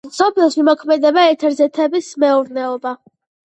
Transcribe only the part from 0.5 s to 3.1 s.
მოქმედებდა ეთერზეთების მეურნეობა.